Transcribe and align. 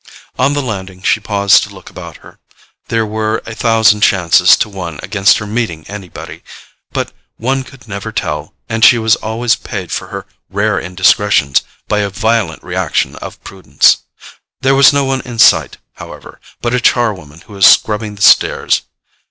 On 0.39 0.53
the 0.53 0.63
landing 0.63 1.03
she 1.03 1.19
paused 1.19 1.61
to 1.61 1.69
look 1.75 1.91
about 1.91 2.17
her. 2.25 2.39
There 2.87 3.05
were 3.05 3.43
a 3.45 3.53
thousand 3.53 4.01
chances 4.01 4.57
to 4.57 4.67
one 4.67 4.99
against 5.03 5.37
her 5.37 5.45
meeting 5.45 5.85
anybody, 5.87 6.41
but 6.91 7.11
one 7.37 7.61
could 7.63 7.87
never 7.87 8.11
tell, 8.11 8.55
and 8.67 8.83
she 8.83 8.97
always 8.97 9.55
paid 9.55 9.91
for 9.91 10.07
her 10.07 10.25
rare 10.49 10.79
indiscretions 10.79 11.61
by 11.87 11.99
a 11.99 12.09
violent 12.09 12.63
reaction 12.63 13.15
of 13.17 13.43
prudence. 13.43 13.97
There 14.61 14.73
was 14.73 14.91
no 14.91 15.05
one 15.05 15.21
in 15.21 15.37
sight, 15.37 15.77
however, 15.93 16.39
but 16.63 16.73
a 16.73 16.81
char 16.81 17.13
woman 17.13 17.41
who 17.41 17.53
was 17.53 17.67
scrubbing 17.67 18.15
the 18.15 18.23
stairs. 18.23 18.81